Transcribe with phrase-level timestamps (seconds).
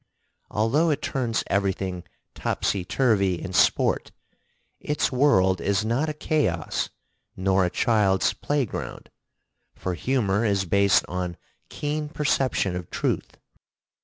[0.49, 2.03] Although it turns everything
[2.33, 4.11] topsy turvy in sport,
[4.79, 6.89] its world is not a chaos
[7.37, 9.11] nor a child's play ground,
[9.75, 11.37] for humor is based on
[11.69, 13.37] keen perception of truth.